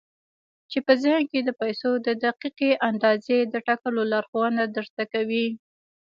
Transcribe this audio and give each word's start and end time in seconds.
چې 0.71 0.79
په 0.85 0.93
ذهن 1.03 1.23
کې 1.31 1.39
د 1.43 1.49
پيسو 1.61 1.91
د 2.07 2.07
دقيقې 2.25 2.71
اندازې 2.89 3.37
د 3.53 3.55
ټاکلو 3.67 4.01
لارښوونه 4.11 4.61
درته 4.75 5.03
کوي. 5.13 5.47